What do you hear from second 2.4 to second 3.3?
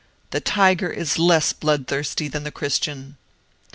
the Christian!"